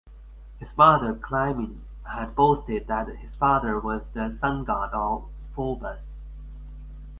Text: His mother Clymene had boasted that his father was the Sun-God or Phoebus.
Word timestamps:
His 0.57 0.75
mother 0.75 1.13
Clymene 1.13 1.83
had 2.09 2.33
boasted 2.35 2.87
that 2.87 3.07
his 3.17 3.35
father 3.35 3.79
was 3.79 4.09
the 4.09 4.31
Sun-God 4.31 4.95
or 4.95 5.29
Phoebus. 5.55 6.17